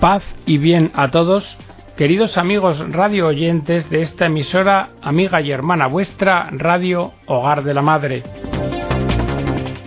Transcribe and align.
Paz 0.00 0.22
y 0.44 0.58
bien 0.58 0.90
a 0.94 1.10
todos, 1.10 1.56
queridos 1.96 2.36
amigos 2.36 2.78
radio 2.92 3.28
oyentes 3.28 3.88
de 3.88 4.02
esta 4.02 4.26
emisora, 4.26 4.90
amiga 5.00 5.40
y 5.40 5.50
hermana 5.50 5.86
vuestra, 5.86 6.50
Radio 6.50 7.14
Hogar 7.24 7.64
de 7.64 7.72
la 7.72 7.80
Madre. 7.80 8.22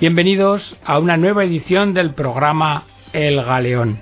Bienvenidos 0.02 0.76
a 0.84 0.98
una 0.98 1.16
nueva 1.16 1.44
edición 1.44 1.94
del 1.94 2.16
programa 2.16 2.86
El 3.14 3.44
Galeón. 3.44 4.02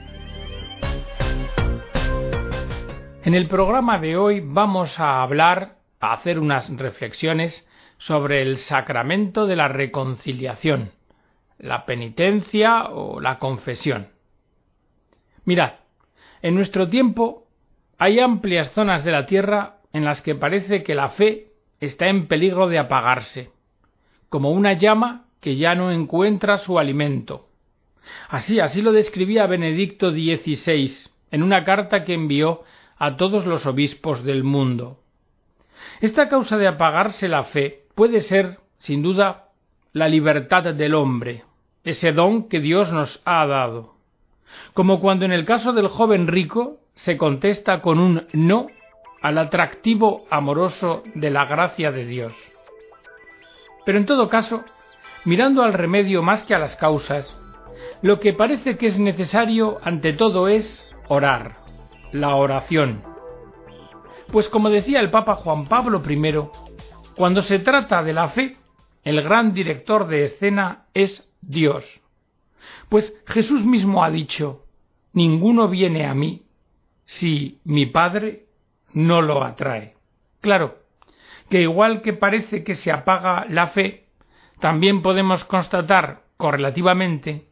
En 3.23 3.33
el 3.33 3.49
programa 3.49 3.99
de 3.99 4.15
hoy 4.15 4.39
vamos 4.39 4.97
a 5.01 5.21
hablar, 5.21 5.75
a 5.99 6.13
hacer 6.13 6.39
unas 6.39 6.69
reflexiones 6.77 7.67
sobre 7.97 8.41
el 8.43 8.59
sacramento 8.59 9.45
de 9.45 9.57
la 9.57 9.67
reconciliación, 9.67 10.91
la 11.59 11.85
penitencia 11.85 12.85
o 12.85 13.19
la 13.19 13.39
confesión. 13.39 14.07
Mirad, 15.43 15.73
en 16.47 16.55
nuestro 16.55 16.87
tiempo 16.87 17.45
hay 17.97 18.21
amplias 18.21 18.71
zonas 18.71 19.03
de 19.03 19.11
la 19.11 19.25
Tierra 19.25 19.79
en 19.91 20.05
las 20.05 20.21
que 20.21 20.33
parece 20.33 20.81
que 20.81 20.95
la 20.95 21.09
fe 21.09 21.47
está 21.81 22.07
en 22.07 22.27
peligro 22.27 22.69
de 22.69 22.79
apagarse, 22.79 23.51
como 24.29 24.51
una 24.51 24.71
llama 24.71 25.25
que 25.41 25.57
ya 25.57 25.75
no 25.75 25.91
encuentra 25.91 26.57
su 26.59 26.79
alimento. 26.79 27.49
Así, 28.29 28.61
así 28.61 28.81
lo 28.81 28.93
describía 28.93 29.45
Benedicto 29.45 30.11
XVI 30.11 30.93
en 31.31 31.43
una 31.43 31.65
carta 31.65 32.05
que 32.05 32.13
envió 32.13 32.63
a 32.97 33.17
todos 33.17 33.45
los 33.45 33.65
obispos 33.65 34.23
del 34.23 34.45
mundo. 34.45 35.01
Esta 35.99 36.29
causa 36.29 36.57
de 36.57 36.67
apagarse 36.67 37.27
la 37.27 37.43
fe 37.43 37.83
puede 37.93 38.21
ser, 38.21 38.59
sin 38.77 39.01
duda, 39.01 39.49
la 39.91 40.07
libertad 40.07 40.73
del 40.73 40.95
hombre, 40.95 41.43
ese 41.83 42.13
don 42.13 42.47
que 42.47 42.61
Dios 42.61 42.89
nos 42.93 43.21
ha 43.25 43.45
dado 43.45 43.96
como 44.73 44.99
cuando 44.99 45.25
en 45.25 45.31
el 45.31 45.45
caso 45.45 45.73
del 45.73 45.87
joven 45.87 46.27
rico 46.27 46.77
se 46.95 47.17
contesta 47.17 47.81
con 47.81 47.99
un 47.99 48.27
no 48.33 48.67
al 49.21 49.37
atractivo 49.37 50.25
amoroso 50.29 51.03
de 51.15 51.29
la 51.29 51.45
gracia 51.45 51.91
de 51.91 52.05
Dios. 52.05 52.33
Pero 53.85 53.97
en 53.97 54.05
todo 54.05 54.29
caso, 54.29 54.63
mirando 55.25 55.63
al 55.63 55.73
remedio 55.73 56.21
más 56.21 56.43
que 56.43 56.53
a 56.53 56.59
las 56.59 56.75
causas, 56.75 57.35
lo 58.01 58.19
que 58.19 58.33
parece 58.33 58.77
que 58.77 58.87
es 58.87 58.99
necesario 58.99 59.79
ante 59.83 60.13
todo 60.13 60.47
es 60.47 60.85
orar, 61.07 61.57
la 62.11 62.35
oración. 62.35 63.03
Pues 64.31 64.49
como 64.49 64.69
decía 64.69 64.99
el 64.99 65.09
Papa 65.09 65.35
Juan 65.35 65.67
Pablo 65.67 66.01
I, 66.07 66.33
cuando 67.15 67.41
se 67.41 67.59
trata 67.59 68.03
de 68.03 68.13
la 68.13 68.29
fe, 68.29 68.57
el 69.03 69.21
gran 69.21 69.53
director 69.53 70.07
de 70.07 70.25
escena 70.25 70.85
es 70.93 71.27
Dios. 71.41 71.85
Pues 72.89 73.13
Jesús 73.25 73.65
mismo 73.65 74.03
ha 74.03 74.09
dicho, 74.09 74.65
ninguno 75.13 75.67
viene 75.67 76.05
a 76.05 76.13
mí 76.13 76.43
si 77.05 77.59
mi 77.63 77.85
Padre 77.85 78.45
no 78.93 79.21
lo 79.21 79.43
atrae. 79.43 79.95
Claro, 80.41 80.77
que 81.49 81.61
igual 81.61 82.01
que 82.01 82.13
parece 82.13 82.63
que 82.63 82.75
se 82.75 82.91
apaga 82.91 83.45
la 83.49 83.67
fe, 83.67 84.05
también 84.59 85.01
podemos 85.01 85.45
constatar 85.45 86.23
correlativamente 86.37 87.47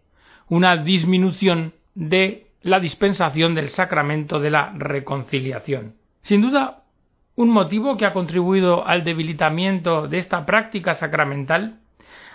una 0.49 0.77
disminución 0.77 1.73
de 1.93 2.47
la 2.61 2.79
dispensación 2.79 3.55
del 3.55 3.69
sacramento 3.69 4.39
de 4.39 4.49
la 4.49 4.73
reconciliación. 4.75 5.95
Sin 6.21 6.41
duda, 6.41 6.83
un 7.35 7.49
motivo 7.49 7.97
que 7.97 8.05
ha 8.05 8.13
contribuido 8.13 8.87
al 8.87 9.03
debilitamiento 9.03 10.07
de 10.07 10.17
esta 10.17 10.45
práctica 10.45 10.95
sacramental 10.95 11.79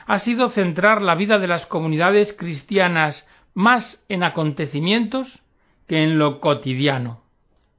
ha 0.06 0.18
sido 0.18 0.48
centrar 0.48 1.02
la 1.02 1.14
vida 1.14 1.38
de 1.38 1.46
las 1.46 1.66
comunidades 1.66 2.32
cristianas 2.32 3.26
más 3.54 4.04
en 4.08 4.22
acontecimientos 4.22 5.42
que 5.86 6.04
en 6.04 6.18
lo 6.18 6.40
cotidiano, 6.40 7.22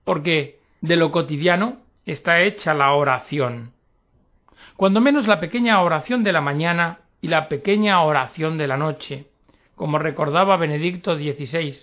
porque 0.04 0.60
de 0.82 0.96
lo 0.96 1.12
cotidiano 1.12 1.78
está 2.06 2.42
hecha 2.42 2.74
la 2.74 2.94
oración. 2.94 3.72
Cuando 4.76 5.02
menos 5.02 5.28
la 5.28 5.40
pequeña 5.40 5.82
oración 5.82 6.24
de 6.24 6.34
la 6.34 6.42
mañana 6.42 7.00
y 7.22 7.28
la 7.28 7.48
pequeña 7.48 8.02
oración 8.02 8.58
de 8.58 8.68
la 8.68 8.78
noche, 8.78 9.28
como 9.76 9.98
recordaba 9.98 10.58
Benedicto 10.58 11.16
XVI, 11.16 11.76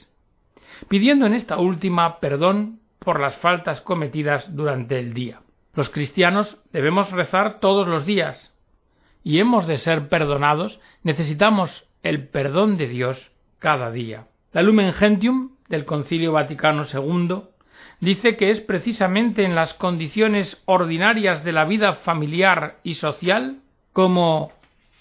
pidiendo 0.89 1.27
en 1.27 1.35
esta 1.35 1.59
última 1.59 2.19
perdón 2.21 2.81
por 2.99 3.21
las 3.21 3.37
faltas 3.39 3.81
cometidas 3.81 4.55
durante 4.55 4.99
el 4.99 5.15
día. 5.15 5.41
Los 5.75 5.91
cristianos 5.91 6.59
debemos 6.73 7.11
rezar 7.11 7.61
todos 7.61 7.87
los 7.87 8.05
días, 8.05 8.53
y 9.23 9.41
hemos 9.41 9.67
de 9.67 9.79
ser 9.79 10.09
perdonados, 10.09 10.81
necesitamos 11.03 11.87
el 12.03 12.29
perdón 12.29 12.77
de 12.77 12.89
Dios 12.89 13.33
cada 13.59 13.91
día. 13.91 14.27
La 14.53 14.63
Lumen 14.63 14.93
Gentium 14.93 15.51
del 15.69 15.85
Concilio 15.85 16.33
Vaticano 16.33 16.85
II 16.93 17.43
dice 18.01 18.37
que 18.37 18.51
es 18.51 18.61
precisamente 18.61 19.45
en 19.45 19.55
las 19.55 19.75
condiciones 19.75 20.63
ordinarias 20.65 21.45
de 21.45 21.53
la 21.53 21.65
vida 21.65 21.95
familiar 21.95 22.79
y 22.83 22.95
social 22.95 23.59
como 23.93 24.53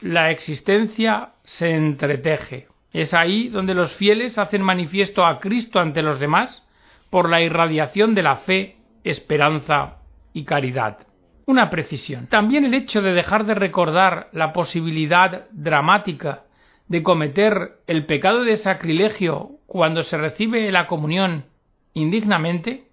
la 0.02 0.32
existencia 0.32 1.30
se 1.44 1.72
entreteje. 1.72 2.68
Es 2.94 3.14
ahí 3.14 3.50
donde 3.50 3.74
los 3.74 3.94
fieles 3.94 4.38
hacen 4.38 4.62
manifiesto 4.62 5.26
a 5.26 5.40
Cristo 5.40 5.80
ante 5.80 6.02
los 6.02 6.20
demás 6.20 6.68
por 7.10 7.30
la 7.30 7.42
irradiación 7.42 8.16
de 8.16 8.24
la 8.24 8.38
fe, 8.38 8.78
esperanza 9.04 9.98
y 10.34 10.44
caridad. 10.44 11.00
Una 11.48 11.70
precisión. 11.70 12.28
También 12.28 12.66
el 12.66 12.74
hecho 12.74 13.02
de 13.02 13.14
dejar 13.14 13.46
de 13.46 13.54
recordar 13.54 14.28
la 14.34 14.52
posibilidad 14.52 15.46
dramática 15.52 16.44
de 16.90 17.02
cometer 17.04 17.80
el 17.88 18.06
pecado 18.06 18.44
de 18.44 18.58
sacrilegio 18.58 19.52
cuando 19.66 20.04
se 20.04 20.18
recibe 20.18 20.70
la 20.74 20.88
comunión 20.88 21.46
indignamente, 21.94 22.90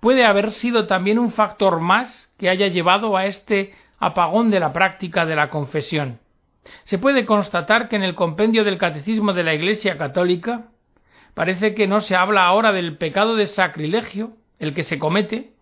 puede 0.00 0.24
haber 0.24 0.52
sido 0.52 0.86
también 0.86 1.18
un 1.18 1.30
factor 1.30 1.78
más 1.78 2.32
que 2.38 2.48
haya 2.48 2.68
llevado 2.68 3.18
a 3.18 3.26
este 3.26 3.74
apagón 3.98 4.50
de 4.50 4.60
la 4.60 4.72
práctica 4.72 5.26
de 5.26 5.36
la 5.36 5.50
confesión. 5.50 6.20
Se 6.84 6.96
puede 6.96 7.26
constatar 7.26 7.90
que 7.90 7.96
en 7.96 8.02
el 8.02 8.14
compendio 8.14 8.64
del 8.64 8.78
Catecismo 8.78 9.34
de 9.34 9.44
la 9.44 9.52
Iglesia 9.52 9.98
Católica 9.98 10.68
parece 11.34 11.74
que 11.74 11.86
no 11.86 12.00
se 12.00 12.16
habla 12.16 12.46
ahora 12.46 12.72
del 12.72 12.96
pecado 12.96 13.36
de 13.36 13.46
sacrilegio, 13.46 14.30
el 14.58 14.72
que 14.72 14.84
se 14.84 14.98
comete, 14.98 15.53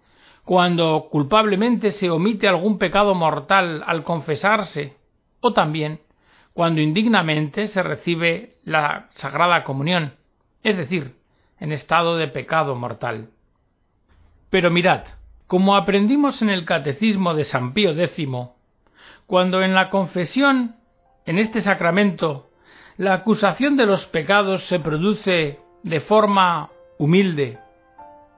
cuando 0.44 1.08
culpablemente 1.10 1.92
se 1.92 2.10
omite 2.10 2.48
algún 2.48 2.78
pecado 2.78 3.14
mortal 3.14 3.82
al 3.86 4.02
confesarse, 4.04 4.96
o 5.40 5.52
también 5.52 6.00
cuando 6.52 6.80
indignamente 6.80 7.66
se 7.68 7.82
recibe 7.82 8.56
la 8.64 9.08
Sagrada 9.12 9.64
Comunión, 9.64 10.14
es 10.62 10.76
decir, 10.76 11.16
en 11.58 11.72
estado 11.72 12.16
de 12.16 12.28
pecado 12.28 12.74
mortal. 12.74 13.30
Pero 14.50 14.70
mirad, 14.70 15.04
como 15.46 15.76
aprendimos 15.76 16.42
en 16.42 16.50
el 16.50 16.64
Catecismo 16.64 17.34
de 17.34 17.44
San 17.44 17.72
Pío 17.72 17.92
X, 17.92 18.28
cuando 19.26 19.62
en 19.62 19.74
la 19.74 19.88
confesión, 19.88 20.76
en 21.24 21.38
este 21.38 21.60
sacramento, 21.60 22.50
la 22.96 23.14
acusación 23.14 23.76
de 23.76 23.86
los 23.86 24.06
pecados 24.06 24.64
se 24.66 24.78
produce 24.78 25.58
de 25.82 26.00
forma 26.00 26.70
humilde, 26.98 27.58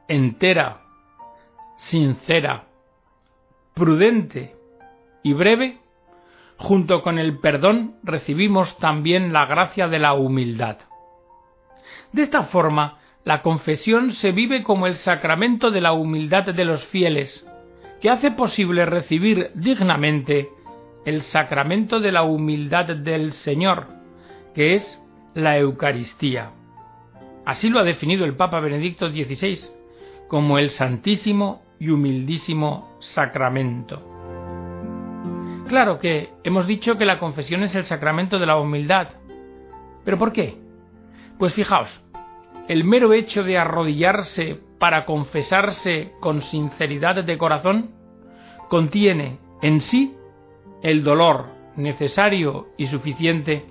entera, 0.07 0.84
sincera, 1.89 2.65
prudente 3.75 4.55
y 5.23 5.33
breve, 5.33 5.79
junto 6.57 7.03
con 7.03 7.19
el 7.19 7.39
perdón 7.39 7.97
recibimos 8.03 8.79
también 8.79 9.33
la 9.33 9.47
gracia 9.47 9.89
de 9.89 9.99
la 9.99 10.15
humildad. 10.15 10.79
De 12.13 12.23
esta 12.23 12.45
forma, 12.45 12.99
la 13.25 13.43
confesión 13.43 14.13
se 14.13 14.33
vive 14.33 14.63
como 14.63 14.87
el 14.87 14.97
sacramento 14.97 15.71
de 15.71 15.81
la 15.81 15.93
humildad 15.93 16.45
de 16.45 16.65
los 16.65 16.85
fieles, 16.87 17.47
que 18.01 18.11
hace 18.11 18.31
posible 18.31 18.87
recibir 18.87 19.51
dignamente 19.55 20.51
el 21.05 21.23
sacramento 21.23 22.01
de 22.01 22.13
la 22.13 22.23
humildad 22.23 22.87
del 22.97 23.33
Señor, 23.33 23.89
que 24.55 24.75
es 24.75 25.03
la 25.35 25.59
Eucaristía. 25.59 26.53
Así 27.45 27.69
lo 27.69 27.81
ha 27.81 27.85
definido 27.85 28.25
el 28.25 28.37
Papa 28.37 28.61
Benedicto 28.61 29.11
XVI, 29.11 29.59
como 30.29 30.59
el 30.59 30.71
Santísimo 30.71 31.64
y 31.79 31.91
Humildísimo 31.91 32.97
Sacramento. 33.01 34.15
Claro 35.69 35.99
que 35.99 36.31
hemos 36.45 36.67
dicho 36.67 36.97
que 36.97 37.07
la 37.07 37.19
confesión 37.19 37.63
es 37.63 37.75
el 37.75 37.85
sacramento 37.85 38.39
de 38.39 38.47
la 38.47 38.59
humildad. 38.59 39.09
¿Pero 40.05 40.19
por 40.19 40.33
qué? 40.33 40.59
Pues 41.39 41.55
fijaos, 41.55 42.03
el 42.69 42.85
mero 42.85 43.13
hecho 43.13 43.43
de 43.43 43.59
arrodillarse 43.59 44.61
para 44.79 45.05
confesarse 45.05 46.13
con 46.21 46.43
sinceridad 46.43 47.25
de 47.25 47.39
corazón 47.39 47.91
contiene 48.69 49.39
en 49.63 49.81
sí 49.81 50.15
el 50.83 51.03
dolor 51.03 51.47
necesario 51.77 52.69
y 52.77 52.87
suficiente 52.87 53.65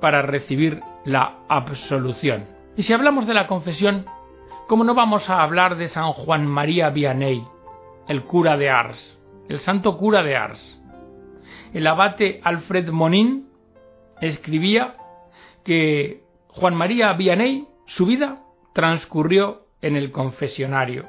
para 0.00 0.22
recibir 0.22 0.80
la 1.04 1.38
absolución. 1.48 2.46
Y 2.76 2.82
si 2.82 2.92
hablamos 2.92 3.26
de 3.26 3.34
la 3.34 3.46
confesión, 3.46 4.04
¿cómo 4.68 4.84
no 4.84 4.94
vamos 4.94 5.28
a 5.28 5.42
hablar 5.42 5.76
de 5.76 5.88
San 5.88 6.12
Juan 6.12 6.46
María 6.46 6.90
Vianney, 6.90 7.44
el 8.08 8.24
cura 8.24 8.56
de 8.56 8.70
Ars, 8.70 9.20
el 9.48 9.60
santo 9.60 9.96
cura 9.96 10.22
de 10.22 10.36
Ars? 10.36 10.82
el 11.72 11.86
abate 11.86 12.40
Alfred 12.44 12.90
Monin 12.90 13.48
escribía 14.20 14.94
que 15.64 16.22
Juan 16.48 16.74
María 16.74 17.12
Vianney, 17.14 17.66
su 17.86 18.06
vida 18.06 18.42
transcurrió 18.74 19.66
en 19.80 19.96
el 19.96 20.12
confesionario. 20.12 21.06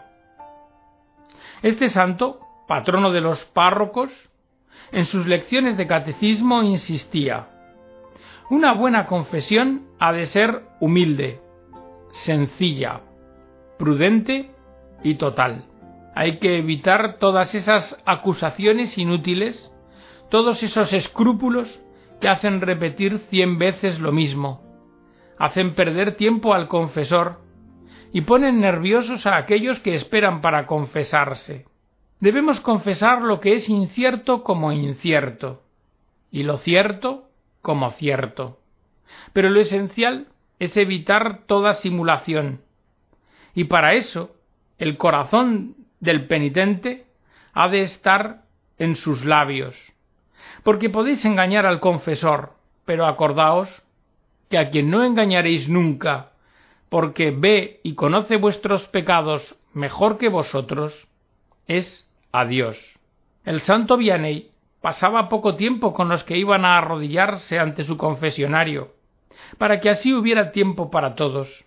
Este 1.61 1.89
santo, 1.89 2.39
patrono 2.67 3.11
de 3.11 3.21
los 3.21 3.43
párrocos, 3.45 4.11
en 4.91 5.05
sus 5.05 5.27
lecciones 5.27 5.77
de 5.77 5.87
catecismo 5.87 6.63
insistía 6.63 7.49
una 8.49 8.73
buena 8.73 9.05
confesión 9.05 9.87
ha 9.99 10.11
de 10.11 10.25
ser 10.25 10.63
humilde, 10.79 11.39
sencilla, 12.11 13.01
prudente 13.77 14.51
y 15.03 15.15
total. 15.15 15.65
Hay 16.15 16.39
que 16.39 16.57
evitar 16.57 17.17
todas 17.19 17.55
esas 17.55 18.01
acusaciones 18.05 18.97
inútiles, 18.97 19.71
todos 20.29 20.63
esos 20.63 20.93
escrúpulos 20.93 21.81
que 22.19 22.29
hacen 22.29 22.61
repetir 22.61 23.19
cien 23.29 23.57
veces 23.57 23.99
lo 23.99 24.11
mismo, 24.11 24.63
hacen 25.37 25.75
perder 25.75 26.15
tiempo 26.15 26.53
al 26.53 26.67
confesor 26.67 27.41
y 28.11 28.21
ponen 28.21 28.61
nerviosos 28.61 29.25
a 29.25 29.37
aquellos 29.37 29.79
que 29.79 29.95
esperan 29.95 30.41
para 30.41 30.67
confesarse. 30.67 31.65
Debemos 32.19 32.61
confesar 32.61 33.21
lo 33.21 33.41
que 33.41 33.55
es 33.55 33.67
incierto 33.67 34.43
como 34.43 34.71
incierto, 34.71 35.63
y 36.31 36.43
lo 36.43 36.57
cierto 36.57 37.25
como 37.61 37.91
cierto. 37.91 38.59
Pero 39.33 39.49
lo 39.49 39.59
esencial 39.59 40.27
es 40.59 40.77
evitar 40.77 41.45
toda 41.45 41.73
simulación. 41.73 42.61
Y 43.53 43.65
para 43.65 43.93
eso, 43.93 44.35
el 44.77 44.97
corazón 44.97 45.75
del 45.99 46.27
penitente 46.27 47.05
ha 47.53 47.69
de 47.69 47.81
estar 47.81 48.43
en 48.77 48.95
sus 48.95 49.25
labios. 49.25 49.75
Porque 50.63 50.89
podéis 50.89 51.23
engañar 51.25 51.65
al 51.65 51.79
confesor, 51.79 52.53
pero 52.85 53.05
acordaos 53.05 53.69
que 54.49 54.57
a 54.57 54.69
quien 54.69 54.89
no 54.89 55.03
engañaréis 55.03 55.69
nunca, 55.69 56.31
porque 56.89 57.31
ve 57.31 57.79
y 57.83 57.95
conoce 57.95 58.37
vuestros 58.37 58.87
pecados 58.87 59.55
mejor 59.73 60.17
que 60.17 60.29
vosotros, 60.29 61.07
es 61.67 62.09
a 62.31 62.45
Dios. 62.45 62.77
El 63.45 63.61
santo 63.61 63.97
Vianney 63.97 64.51
pasaba 64.81 65.29
poco 65.29 65.55
tiempo 65.55 65.93
con 65.93 66.09
los 66.09 66.23
que 66.23 66.37
iban 66.37 66.65
a 66.65 66.77
arrodillarse 66.77 67.57
ante 67.57 67.83
su 67.83 67.97
confesionario, 67.97 68.93
para 69.57 69.79
que 69.79 69.89
así 69.89 70.13
hubiera 70.13 70.51
tiempo 70.51 70.91
para 70.91 71.15
todos. 71.15 71.65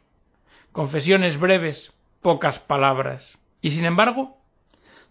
Confesiones 0.77 1.41
breves, 1.41 1.91
pocas 2.21 2.59
palabras. 2.59 3.39
Y 3.63 3.71
sin 3.71 3.87
embargo, 3.87 4.37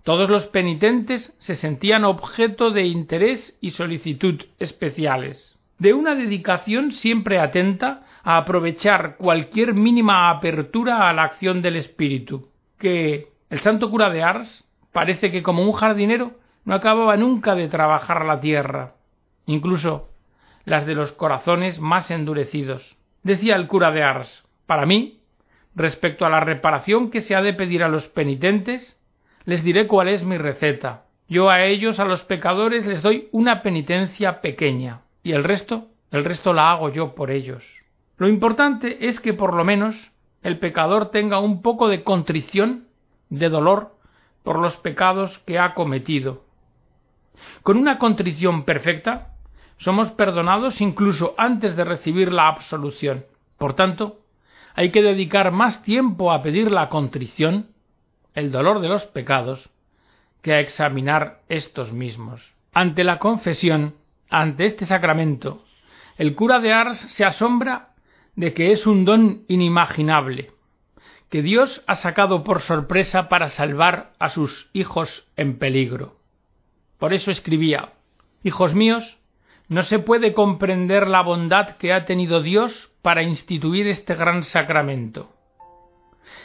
todos 0.03 0.29
los 0.29 0.45
penitentes 0.45 1.35
se 1.39 1.55
sentían 1.55 2.05
objeto 2.05 2.69
de 2.69 2.83
interés 2.85 3.57
y 3.61 3.71
solicitud 3.71 4.45
especiales, 4.59 5.57
de 5.79 5.95
una 5.95 6.13
dedicación 6.13 6.91
siempre 6.91 7.39
atenta 7.39 8.03
a 8.21 8.37
aprovechar 8.37 9.17
cualquier 9.17 9.73
mínima 9.73 10.29
apertura 10.29 11.09
a 11.09 11.13
la 11.13 11.23
acción 11.23 11.63
del 11.63 11.77
espíritu, 11.77 12.47
que 12.77 13.29
el 13.49 13.59
santo 13.61 13.89
cura 13.89 14.11
de 14.11 14.21
Ars 14.21 14.65
parece 14.93 15.31
que 15.31 15.41
como 15.41 15.63
un 15.63 15.71
jardinero 15.71 16.33
no 16.63 16.75
acababa 16.75 17.17
nunca 17.17 17.55
de 17.55 17.69
trabajar 17.69 18.23
la 18.23 18.39
tierra, 18.39 18.93
incluso 19.47 20.09
las 20.63 20.85
de 20.85 20.93
los 20.93 21.11
corazones 21.11 21.79
más 21.79 22.11
endurecidos. 22.11 22.97
Decía 23.23 23.55
el 23.55 23.65
cura 23.65 23.89
de 23.89 24.03
Ars, 24.03 24.43
para 24.67 24.85
mí, 24.85 25.21
respecto 25.75 26.25
a 26.25 26.29
la 26.29 26.39
reparación 26.39 27.11
que 27.11 27.21
se 27.21 27.35
ha 27.35 27.41
de 27.41 27.53
pedir 27.53 27.83
a 27.83 27.89
los 27.89 28.07
penitentes, 28.07 28.99
les 29.43 29.63
diré 29.63 29.87
cuál 29.87 30.07
es 30.07 30.23
mi 30.23 30.37
receta. 30.37 31.03
Yo 31.27 31.49
a 31.49 31.63
ellos, 31.63 31.99
a 31.99 32.05
los 32.05 32.23
pecadores, 32.23 32.85
les 32.85 33.01
doy 33.01 33.29
una 33.31 33.61
penitencia 33.61 34.41
pequeña, 34.41 35.01
y 35.23 35.33
el 35.33 35.43
resto, 35.43 35.87
el 36.11 36.23
resto 36.23 36.53
la 36.53 36.71
hago 36.71 36.89
yo 36.89 37.15
por 37.15 37.31
ellos. 37.31 37.65
Lo 38.17 38.27
importante 38.27 39.07
es 39.07 39.19
que 39.19 39.33
por 39.33 39.53
lo 39.53 39.65
menos 39.65 40.11
el 40.41 40.59
pecador 40.59 41.09
tenga 41.09 41.39
un 41.39 41.61
poco 41.61 41.87
de 41.89 42.03
contrición, 42.03 42.87
de 43.29 43.49
dolor, 43.49 43.95
por 44.43 44.59
los 44.59 44.77
pecados 44.77 45.39
que 45.39 45.57
ha 45.57 45.73
cometido, 45.73 46.45
con 47.63 47.77
una 47.77 47.97
contrición 47.97 48.63
perfecta, 48.63 49.33
somos 49.77 50.11
perdonados 50.11 50.81
incluso 50.81 51.33
antes 51.37 51.75
de 51.75 51.83
recibir 51.83 52.31
la 52.31 52.47
absolución. 52.47 53.25
Por 53.57 53.73
tanto, 53.73 54.19
hay 54.75 54.91
que 54.91 55.01
dedicar 55.01 55.51
más 55.51 55.81
tiempo 55.83 56.31
a 56.31 56.43
pedir 56.43 56.69
la 56.69 56.89
contrición, 56.89 57.69
el 58.33 58.51
dolor 58.51 58.81
de 58.81 58.89
los 58.89 59.05
pecados, 59.05 59.69
que 60.41 60.53
a 60.53 60.59
examinar 60.59 61.39
estos 61.47 61.93
mismos. 61.93 62.53
Ante 62.73 63.05
la 63.05 63.17
confesión, 63.17 63.95
ante 64.29 64.65
este 64.65 64.85
sacramento, 64.85 65.63
el 66.17 66.35
cura 66.35 66.59
de 66.59 66.73
Ars 66.73 66.97
se 66.97 67.23
asombra 67.23 67.93
de 68.35 68.53
que 68.53 68.73
es 68.73 68.85
un 68.85 69.05
don 69.05 69.45
inimaginable, 69.47 70.51
que 71.29 71.41
Dios 71.41 71.81
ha 71.87 71.95
sacado 71.95 72.43
por 72.43 72.59
sorpresa 72.59 73.29
para 73.29 73.49
salvar 73.49 74.11
a 74.19 74.29
sus 74.29 74.69
hijos 74.73 75.25
en 75.37 75.57
peligro. 75.57 76.17
Por 76.99 77.13
eso 77.13 77.31
escribía 77.31 77.93
Hijos 78.43 78.75
míos, 78.75 79.17
no 79.69 79.83
se 79.83 79.99
puede 79.99 80.33
comprender 80.33 81.07
la 81.07 81.21
bondad 81.21 81.77
que 81.77 81.93
ha 81.93 82.05
tenido 82.05 82.43
Dios 82.43 82.91
para 83.05 83.21
instituir 83.21 83.85
este 83.85 84.15
gran 84.15 84.41
sacramento. 84.41 85.29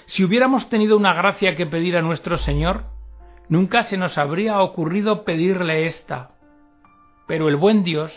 Si 0.05 0.23
hubiéramos 0.23 0.69
tenido 0.69 0.95
una 0.95 1.15
gracia 1.15 1.57
que 1.57 1.65
pedir 1.65 1.97
a 1.97 2.03
nuestro 2.03 2.37
Señor, 2.37 2.85
nunca 3.49 3.83
se 3.85 3.97
nos 3.97 4.19
habría 4.19 4.61
ocurrido 4.61 5.25
pedirle 5.25 5.87
esta. 5.87 6.33
Pero 7.27 7.49
el 7.49 7.57
buen 7.57 7.83
Dios 7.83 8.13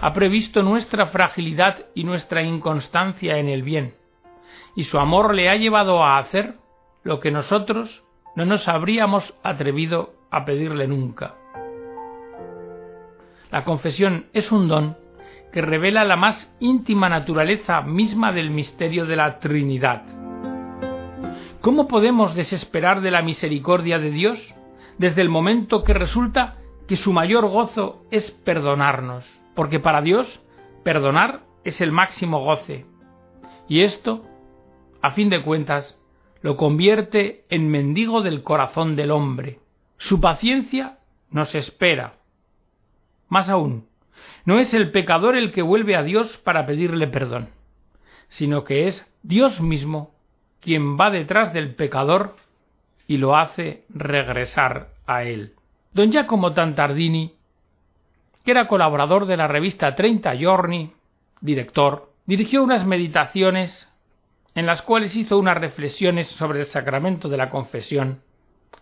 ha 0.00 0.12
previsto 0.14 0.64
nuestra 0.64 1.06
fragilidad 1.06 1.86
y 1.94 2.02
nuestra 2.02 2.42
inconstancia 2.42 3.38
en 3.38 3.48
el 3.48 3.62
bien, 3.62 3.94
y 4.74 4.82
su 4.82 4.98
amor 4.98 5.32
le 5.32 5.48
ha 5.48 5.54
llevado 5.54 6.02
a 6.02 6.18
hacer 6.18 6.56
lo 7.04 7.20
que 7.20 7.30
nosotros 7.30 8.02
no 8.34 8.46
nos 8.46 8.66
habríamos 8.66 9.32
atrevido 9.44 10.12
a 10.32 10.44
pedirle 10.44 10.88
nunca. 10.88 11.36
La 13.52 13.62
confesión 13.62 14.26
es 14.32 14.50
un 14.50 14.66
don 14.66 14.96
que 15.52 15.62
revela 15.62 16.04
la 16.04 16.16
más 16.16 16.54
íntima 16.60 17.08
naturaleza 17.08 17.80
misma 17.82 18.32
del 18.32 18.50
misterio 18.50 19.06
de 19.06 19.16
la 19.16 19.38
Trinidad. 19.38 20.02
¿Cómo 21.60 21.88
podemos 21.88 22.34
desesperar 22.34 23.00
de 23.00 23.10
la 23.10 23.22
misericordia 23.22 23.98
de 23.98 24.10
Dios 24.10 24.54
desde 24.98 25.22
el 25.22 25.28
momento 25.28 25.82
que 25.82 25.94
resulta 25.94 26.58
que 26.86 26.96
su 26.96 27.12
mayor 27.12 27.48
gozo 27.48 28.04
es 28.10 28.30
perdonarnos? 28.30 29.24
Porque 29.54 29.80
para 29.80 30.02
Dios 30.02 30.40
perdonar 30.84 31.40
es 31.64 31.80
el 31.80 31.90
máximo 31.90 32.44
goce. 32.44 32.86
Y 33.68 33.82
esto, 33.82 34.24
a 35.02 35.10
fin 35.10 35.28
de 35.28 35.42
cuentas, 35.42 36.00
lo 36.42 36.56
convierte 36.56 37.44
en 37.48 37.68
mendigo 37.68 38.22
del 38.22 38.44
corazón 38.44 38.94
del 38.94 39.10
hombre. 39.10 39.58
Su 39.96 40.20
paciencia 40.20 40.98
nos 41.30 41.54
espera, 41.56 42.12
más 43.28 43.48
aún, 43.48 43.88
no 44.44 44.58
es 44.58 44.74
el 44.74 44.90
pecador 44.90 45.36
el 45.36 45.52
que 45.52 45.62
vuelve 45.62 45.96
a 45.96 46.02
Dios 46.02 46.36
para 46.38 46.66
pedirle 46.66 47.06
perdón, 47.08 47.50
sino 48.28 48.64
que 48.64 48.88
es 48.88 49.06
Dios 49.22 49.60
mismo 49.60 50.14
quien 50.60 50.98
va 50.98 51.10
detrás 51.10 51.52
del 51.52 51.74
pecador 51.74 52.36
y 53.06 53.18
lo 53.18 53.36
hace 53.36 53.84
regresar 53.88 54.88
a 55.06 55.22
él. 55.22 55.54
Don 55.92 56.10
Giacomo 56.10 56.52
Tantardini, 56.52 57.34
que 58.44 58.50
era 58.50 58.66
colaborador 58.66 59.26
de 59.26 59.36
la 59.36 59.48
revista 59.48 59.94
Treinta 59.94 60.34
Giorni, 60.34 60.92
director, 61.40 62.12
dirigió 62.26 62.62
unas 62.62 62.84
meditaciones 62.84 63.92
en 64.54 64.66
las 64.66 64.82
cuales 64.82 65.14
hizo 65.16 65.38
unas 65.38 65.56
reflexiones 65.56 66.28
sobre 66.28 66.60
el 66.60 66.66
sacramento 66.66 67.28
de 67.28 67.36
la 67.36 67.50
confesión 67.50 68.22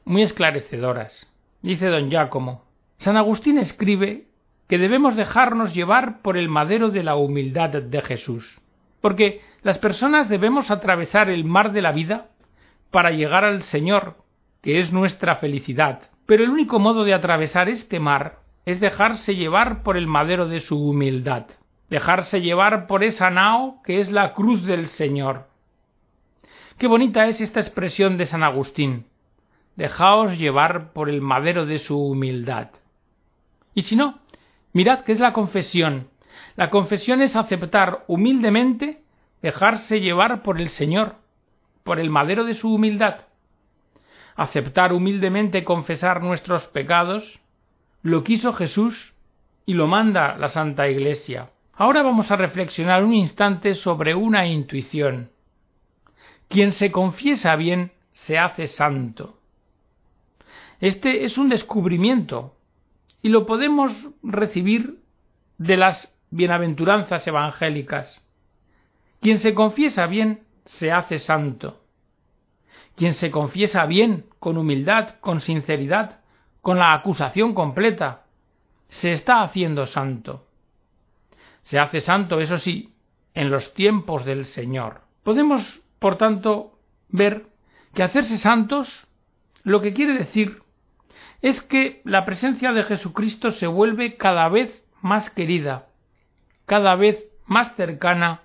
muy 0.04 0.22
esclarecedoras. 0.22 1.30
Dice 1.62 1.86
don 1.86 2.10
Giacomo, 2.10 2.64
San 2.98 3.16
Agustín 3.16 3.58
escribe 3.58 4.26
que 4.68 4.78
debemos 4.78 5.16
dejarnos 5.16 5.74
llevar 5.74 6.20
por 6.22 6.36
el 6.36 6.48
madero 6.48 6.90
de 6.90 7.02
la 7.02 7.16
humildad 7.16 7.70
de 7.70 8.02
Jesús, 8.02 8.60
porque 9.00 9.40
las 9.62 9.78
personas 9.78 10.28
debemos 10.28 10.70
atravesar 10.70 11.28
el 11.28 11.44
mar 11.44 11.72
de 11.72 11.82
la 11.82 11.92
vida 11.92 12.28
para 12.90 13.10
llegar 13.10 13.44
al 13.44 13.62
Señor, 13.62 14.16
que 14.62 14.78
es 14.78 14.92
nuestra 14.92 15.36
felicidad. 15.36 16.02
Pero 16.26 16.44
el 16.44 16.50
único 16.50 16.78
modo 16.78 17.04
de 17.04 17.12
atravesar 17.12 17.68
este 17.68 18.00
mar 18.00 18.38
es 18.64 18.80
dejarse 18.80 19.34
llevar 19.34 19.82
por 19.82 19.96
el 19.96 20.06
madero 20.06 20.48
de 20.48 20.60
su 20.60 20.78
humildad, 20.82 21.46
dejarse 21.90 22.40
llevar 22.40 22.86
por 22.86 23.04
esa 23.04 23.28
nao 23.30 23.82
que 23.84 24.00
es 24.00 24.10
la 24.10 24.32
cruz 24.32 24.64
del 24.64 24.86
Señor. 24.86 25.48
Qué 26.78 26.86
bonita 26.86 27.26
es 27.26 27.40
esta 27.40 27.60
expresión 27.60 28.16
de 28.16 28.24
San 28.24 28.42
Agustín. 28.42 29.06
Dejaos 29.76 30.38
llevar 30.38 30.92
por 30.92 31.10
el 31.10 31.20
madero 31.20 31.66
de 31.66 31.78
su 31.78 31.98
humildad. 31.98 32.70
Y 33.74 33.82
si 33.82 33.96
no, 33.96 34.20
Mirad 34.74 35.04
qué 35.04 35.12
es 35.12 35.20
la 35.20 35.32
confesión. 35.32 36.08
La 36.56 36.68
confesión 36.68 37.22
es 37.22 37.36
aceptar 37.36 38.04
humildemente, 38.08 39.02
dejarse 39.40 40.00
llevar 40.00 40.42
por 40.42 40.60
el 40.60 40.68
Señor, 40.68 41.14
por 41.84 42.00
el 42.00 42.10
madero 42.10 42.44
de 42.44 42.54
su 42.54 42.74
humildad. 42.74 43.20
Aceptar 44.34 44.92
humildemente 44.92 45.62
confesar 45.62 46.22
nuestros 46.22 46.66
pecados, 46.66 47.40
lo 48.02 48.24
quiso 48.24 48.52
Jesús 48.52 49.14
y 49.64 49.74
lo 49.74 49.86
manda 49.86 50.36
la 50.38 50.48
Santa 50.48 50.88
Iglesia. 50.88 51.50
Ahora 51.74 52.02
vamos 52.02 52.32
a 52.32 52.36
reflexionar 52.36 53.04
un 53.04 53.14
instante 53.14 53.74
sobre 53.74 54.16
una 54.16 54.46
intuición. 54.48 55.30
Quien 56.48 56.72
se 56.72 56.90
confiesa 56.90 57.54
bien 57.54 57.92
se 58.10 58.38
hace 58.38 58.66
santo. 58.66 59.38
Este 60.80 61.24
es 61.24 61.38
un 61.38 61.48
descubrimiento 61.48 62.53
y 63.24 63.30
lo 63.30 63.46
podemos 63.46 63.90
recibir 64.22 65.00
de 65.56 65.78
las 65.78 66.14
bienaventuranzas 66.28 67.26
evangélicas. 67.26 68.20
Quien 69.18 69.38
se 69.38 69.54
confiesa 69.54 70.06
bien 70.06 70.42
se 70.66 70.92
hace 70.92 71.18
santo. 71.18 71.80
Quien 72.96 73.14
se 73.14 73.30
confiesa 73.30 73.86
bien, 73.86 74.26
con 74.38 74.58
humildad, 74.58 75.14
con 75.20 75.40
sinceridad, 75.40 76.20
con 76.60 76.78
la 76.78 76.92
acusación 76.92 77.54
completa, 77.54 78.26
se 78.88 79.12
está 79.12 79.42
haciendo 79.42 79.86
santo. 79.86 80.46
Se 81.62 81.78
hace 81.78 82.02
santo, 82.02 82.40
eso 82.40 82.58
sí, 82.58 82.92
en 83.32 83.48
los 83.48 83.72
tiempos 83.72 84.26
del 84.26 84.44
Señor. 84.44 85.00
Podemos, 85.22 85.80
por 85.98 86.18
tanto, 86.18 86.78
ver 87.08 87.46
que 87.94 88.02
hacerse 88.02 88.36
santos 88.36 89.08
lo 89.62 89.80
que 89.80 89.94
quiere 89.94 90.12
decir 90.12 90.63
es 91.44 91.60
que 91.60 92.00
la 92.04 92.24
presencia 92.24 92.72
de 92.72 92.84
Jesucristo 92.84 93.50
se 93.50 93.66
vuelve 93.66 94.16
cada 94.16 94.48
vez 94.48 94.82
más 95.02 95.28
querida, 95.28 95.88
cada 96.64 96.96
vez 96.96 97.22
más 97.44 97.76
cercana 97.76 98.44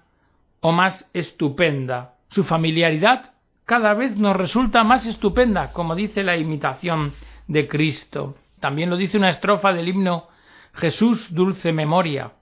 o 0.60 0.74
más 0.74 1.10
estupenda. 1.13 2.15
Su 2.27 2.44
familiaridad 2.44 3.32
cada 3.63 3.94
vez 3.94 4.18
nos 4.18 4.36
resulta 4.36 4.84
más 4.84 5.06
estupenda, 5.06 5.72
como 5.72 5.96
dice 5.96 6.24
la 6.24 6.36
imitación 6.36 7.13
de 7.48 7.70
Cristo. 7.70 8.36
También 8.60 8.89
lo 8.89 8.98
dice 8.98 9.18
una 9.18 9.29
estrofa 9.29 9.72
del 9.72 9.88
himno 9.88 10.27
Jesús 10.74 11.34
dulce 11.34 11.72
memoria, 11.72 12.34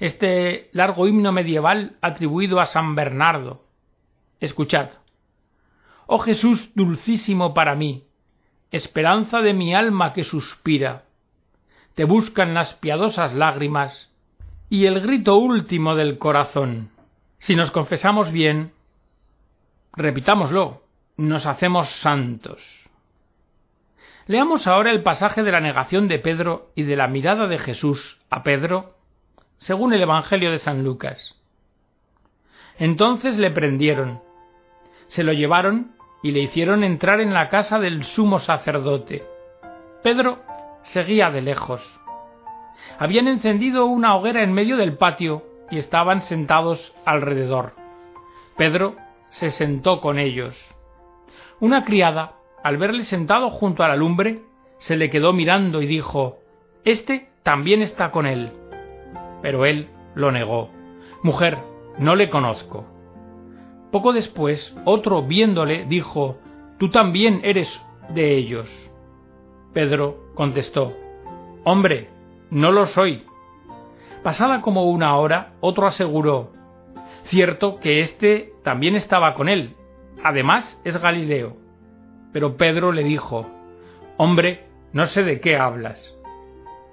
este 0.00 0.68
largo 0.72 1.06
himno 1.06 1.30
medieval 1.30 1.94
atribuido 2.00 2.58
a 2.58 2.66
San 2.66 2.96
Bernardo. 2.96 3.62
Escuchad. 4.40 4.88
Oh 6.08 6.18
Jesús 6.18 6.70
dulcísimo 6.74 7.54
para 7.54 7.76
mí, 7.76 8.02
esperanza 8.72 9.40
de 9.40 9.52
mi 9.52 9.74
alma 9.74 10.12
que 10.12 10.24
suspira, 10.24 11.04
te 11.94 12.04
buscan 12.04 12.54
las 12.54 12.74
piadosas 12.74 13.34
lágrimas 13.34 14.10
y 14.70 14.86
el 14.86 15.00
grito 15.00 15.36
último 15.36 15.94
del 15.94 16.18
corazón. 16.18 16.90
Si 17.38 17.54
nos 17.54 17.70
confesamos 17.70 18.32
bien, 18.32 18.72
repitámoslo, 19.92 20.82
nos 21.18 21.44
hacemos 21.44 21.90
santos. 21.90 22.62
Leamos 24.26 24.66
ahora 24.66 24.90
el 24.90 25.02
pasaje 25.02 25.42
de 25.42 25.52
la 25.52 25.60
negación 25.60 26.08
de 26.08 26.18
Pedro 26.18 26.70
y 26.74 26.84
de 26.84 26.96
la 26.96 27.08
mirada 27.08 27.48
de 27.48 27.58
Jesús 27.58 28.18
a 28.30 28.42
Pedro, 28.42 28.94
según 29.58 29.92
el 29.92 30.02
Evangelio 30.02 30.50
de 30.50 30.58
San 30.58 30.84
Lucas. 30.84 31.34
Entonces 32.78 33.36
le 33.36 33.50
prendieron, 33.50 34.22
se 35.08 35.24
lo 35.24 35.32
llevaron 35.32 35.92
y 36.22 36.30
le 36.30 36.40
hicieron 36.40 36.84
entrar 36.84 37.20
en 37.20 37.34
la 37.34 37.48
casa 37.48 37.78
del 37.78 38.04
sumo 38.04 38.38
sacerdote. 38.38 39.22
Pedro 40.02 40.38
seguía 40.82 41.30
de 41.30 41.42
lejos. 41.42 41.82
Habían 42.98 43.28
encendido 43.28 43.86
una 43.86 44.14
hoguera 44.16 44.42
en 44.42 44.52
medio 44.52 44.76
del 44.76 44.96
patio 44.96 45.42
y 45.70 45.78
estaban 45.78 46.20
sentados 46.22 46.94
alrededor. 47.04 47.74
Pedro 48.56 48.96
se 49.30 49.50
sentó 49.50 50.00
con 50.00 50.18
ellos. 50.18 50.56
Una 51.60 51.84
criada 51.84 52.32
al 52.62 52.76
verle 52.76 53.02
sentado 53.04 53.50
junto 53.50 53.82
a 53.82 53.88
la 53.88 53.96
lumbre, 53.96 54.42
se 54.78 54.96
le 54.96 55.10
quedó 55.10 55.32
mirando 55.32 55.82
y 55.82 55.86
dijo 55.86 56.38
Este 56.84 57.28
también 57.42 57.82
está 57.82 58.10
con 58.10 58.26
él. 58.26 58.52
Pero 59.42 59.64
él 59.64 59.88
lo 60.14 60.30
negó. 60.30 60.70
Mujer, 61.22 61.58
no 61.98 62.14
le 62.14 62.30
conozco. 62.30 62.86
Poco 63.92 64.14
después, 64.14 64.74
otro 64.86 65.22
viéndole 65.22 65.84
dijo 65.84 66.38
Tú 66.78 66.90
también 66.90 67.42
eres 67.44 67.80
de 68.08 68.34
ellos. 68.34 68.68
Pedro 69.74 70.32
contestó 70.34 70.96
Hombre, 71.62 72.08
no 72.50 72.72
lo 72.72 72.86
soy. 72.86 73.24
Pasada 74.22 74.62
como 74.62 74.84
una 74.84 75.14
hora, 75.16 75.52
otro 75.60 75.86
aseguró 75.86 76.52
Cierto 77.24 77.78
que 77.80 78.00
éste 78.00 78.54
también 78.64 78.96
estaba 78.96 79.34
con 79.34 79.48
él. 79.48 79.76
Además 80.24 80.80
es 80.84 81.00
Galileo. 81.00 81.56
Pero 82.32 82.56
Pedro 82.56 82.92
le 82.92 83.04
dijo, 83.04 83.46
Hombre, 84.16 84.66
no 84.92 85.04
sé 85.06 85.22
de 85.22 85.40
qué 85.40 85.56
hablas. 85.56 86.16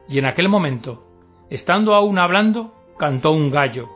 Y 0.10 0.20
en 0.20 0.26
aquel 0.26 0.50
momento, 0.50 1.04
estando 1.50 1.94
aún 1.96 2.20
hablando, 2.20 2.74
cantó 2.98 3.32
un 3.32 3.52
gallo. 3.52 3.88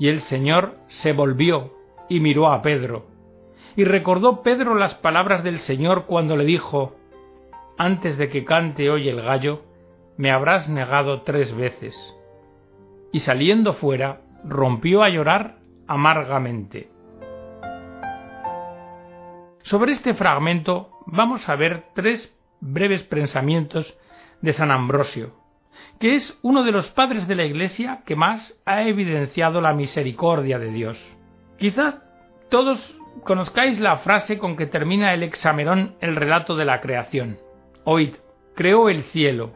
Y 0.00 0.08
el 0.08 0.20
Señor 0.22 0.76
se 0.88 1.12
volvió 1.12 1.77
y 2.08 2.20
miró 2.20 2.48
a 2.48 2.62
Pedro. 2.62 3.06
Y 3.76 3.84
recordó 3.84 4.42
Pedro 4.42 4.74
las 4.74 4.94
palabras 4.94 5.44
del 5.44 5.60
Señor 5.60 6.06
cuando 6.06 6.36
le 6.36 6.44
dijo, 6.44 6.96
Antes 7.76 8.18
de 8.18 8.28
que 8.28 8.44
cante 8.44 8.90
hoy 8.90 9.08
el 9.08 9.22
gallo, 9.22 9.62
me 10.16 10.32
habrás 10.32 10.68
negado 10.68 11.22
tres 11.22 11.54
veces. 11.54 11.94
Y 13.12 13.20
saliendo 13.20 13.74
fuera, 13.74 14.20
rompió 14.44 15.02
a 15.02 15.08
llorar 15.08 15.58
amargamente. 15.86 16.90
Sobre 19.62 19.92
este 19.92 20.14
fragmento 20.14 20.90
vamos 21.06 21.48
a 21.48 21.54
ver 21.54 21.84
tres 21.94 22.34
breves 22.60 23.02
pensamientos 23.04 23.96
de 24.40 24.52
San 24.52 24.70
Ambrosio, 24.70 25.34
que 26.00 26.14
es 26.14 26.38
uno 26.42 26.64
de 26.64 26.72
los 26.72 26.88
padres 26.90 27.28
de 27.28 27.34
la 27.34 27.44
Iglesia 27.44 28.02
que 28.04 28.16
más 28.16 28.60
ha 28.64 28.82
evidenciado 28.82 29.60
la 29.60 29.74
misericordia 29.74 30.58
de 30.58 30.72
Dios. 30.72 31.17
Quizá 31.58 32.02
todos 32.50 32.96
conozcáis 33.24 33.80
la 33.80 33.98
frase 33.98 34.38
con 34.38 34.56
que 34.56 34.66
termina 34.66 35.12
el 35.12 35.22
examerón 35.22 35.96
el 36.00 36.16
relato 36.16 36.56
de 36.56 36.64
la 36.64 36.80
creación. 36.80 37.38
Oíd, 37.84 38.14
creó 38.54 38.88
el 38.88 39.02
cielo, 39.04 39.52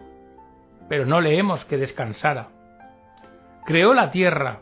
pero 0.89 1.07
no 1.07 1.21
leemos 1.21 1.65
que 1.65 1.79
descansara. 1.79 2.49
Creó 3.65 3.95
la 3.95 4.11
tierra, 4.11 4.61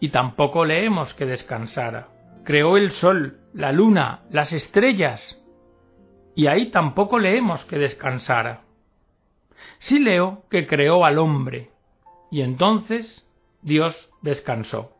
y 0.00 0.08
tampoco 0.08 0.64
leemos 0.64 1.14
que 1.14 1.26
descansara 1.26 2.08
creó 2.44 2.76
el 2.76 2.92
sol, 2.92 3.40
la 3.52 3.72
luna, 3.72 4.22
las 4.30 4.52
estrellas, 4.52 5.42
y 6.36 6.46
ahí 6.46 6.70
tampoco 6.70 7.18
leemos 7.18 7.64
que 7.64 7.78
descansara. 7.78 8.62
Sí 9.78 9.98
leo 9.98 10.44
que 10.50 10.66
creó 10.66 11.04
al 11.04 11.18
hombre, 11.18 11.70
y 12.30 12.42
entonces 12.42 13.26
Dios 13.62 14.10
descansó, 14.20 14.93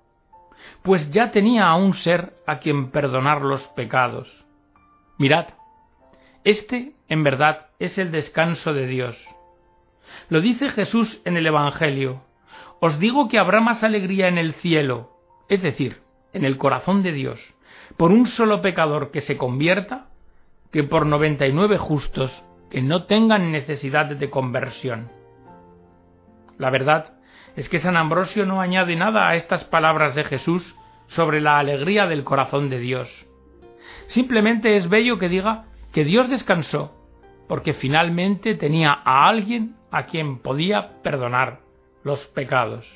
pues 0.83 1.11
ya 1.11 1.31
tenía 1.31 1.67
a 1.67 1.77
un 1.77 1.95
ser 1.95 2.35
a 2.47 2.59
quien 2.59 2.91
perdonar 2.91 3.43
los 3.43 3.67
pecados. 3.69 4.45
Mirad, 5.19 5.49
este 6.45 6.93
en 7.09 7.25
verdad 7.25 7.69
es 7.79 7.99
el 7.99 8.11
descanso 8.11 8.73
de 8.73 8.87
Dios. 8.87 9.23
Lo 10.29 10.41
dice 10.41 10.69
Jesús 10.69 11.21
en 11.25 11.37
el 11.37 11.47
Evangelio. 11.47 12.23
Os 12.81 12.99
digo 12.99 13.29
que 13.29 13.39
habrá 13.39 13.61
más 13.61 13.83
alegría 13.83 14.29
en 14.29 14.39
el 14.39 14.55
cielo, 14.55 15.11
es 15.49 15.63
decir, 15.63 16.03
en 16.33 16.45
el 16.45 16.59
corazón 16.59 17.03
de 17.03 17.13
Dios 17.13 17.55
por 17.97 18.11
un 18.11 18.27
solo 18.27 18.63
pecador 18.63 19.11
que 19.11 19.21
se 19.21 19.37
convierta 19.37 20.07
que 20.71 20.83
por 20.83 21.07
noventa 21.07 21.47
y 21.47 21.53
nueve 21.53 21.79
justos 21.79 22.45
que 22.71 22.83
no 22.83 23.05
tengan 23.05 23.53
necesidad 23.53 24.07
de 24.07 24.31
conversión. 24.31 25.11
La 26.59 26.71
verdad 26.71 27.15
es 27.57 27.69
que 27.69 27.79
San 27.79 27.97
Ambrosio 27.97 28.47
no 28.47 28.61
añade 28.61 28.97
nada 28.97 29.29
a 29.29 29.37
estas 29.37 29.65
palabras 29.65 30.15
de 30.15 30.25
Jesús 30.25 30.75
sobre 31.07 31.41
la 31.41 31.59
alegría 31.59 32.07
del 32.07 32.25
corazón 32.25 32.71
de 32.71 32.79
Dios. 32.79 33.27
Simplemente 34.09 34.77
es 34.77 34.89
bello 34.89 35.19
que 35.19 35.29
diga 35.29 35.67
que 35.93 36.05
Dios 36.05 36.29
descansó 36.29 36.93
porque 37.49 37.75
finalmente 37.75 38.55
tenía 38.55 38.93
a 39.05 39.29
alguien 39.29 39.77
a 39.91 40.07
quien 40.07 40.39
podía 40.39 41.03
perdonar 41.03 41.61
los 42.03 42.27
pecados. 42.27 42.87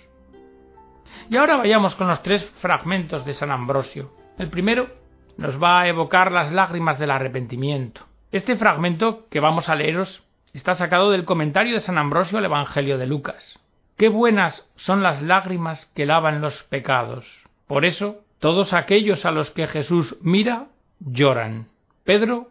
Y 1.31 1.37
ahora 1.37 1.57
vayamos 1.57 1.95
con 1.95 2.09
los 2.09 2.23
tres 2.23 2.45
fragmentos 2.61 3.25
de 3.25 3.35
San 3.35 3.50
Ambrosio. 3.50 4.12
El 4.38 4.50
primero 4.50 4.88
nos 5.37 5.62
va 5.62 5.81
a 5.81 5.88
evocar 5.88 6.33
las 6.33 6.53
lágrimas 6.53 6.99
del 6.99 7.11
arrepentimiento. 7.11 8.03
Este 8.33 8.57
fragmento 8.57 9.27
que 9.31 9.41
vamos 9.41 9.69
a 9.69 9.75
leeros 9.75 10.23
está 10.53 10.75
sacado 10.75 11.11
del 11.11 11.25
comentario 11.25 11.75
de 11.75 11.81
San 11.81 11.99
Ambrosio 11.99 12.38
al 12.38 12.45
Evangelio 12.45 12.99
de 12.99 13.07
Lucas. 13.07 13.59
Qué 13.99 14.09
buenas 14.09 14.71
son 14.76 15.02
las 15.02 15.23
lágrimas 15.23 15.87
que 15.87 16.07
lavan 16.07 16.40
los 16.40 16.62
pecados. 16.62 17.26
Por 17.67 17.85
eso, 17.85 18.21
todos 18.38 18.73
aquellos 18.73 19.26
a 19.26 19.33
los 19.33 19.50
que 19.50 19.67
Jesús 19.67 20.17
mira 20.23 20.69
lloran. 21.00 21.67
Pedro 22.05 22.47